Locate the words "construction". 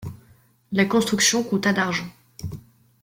0.85-1.43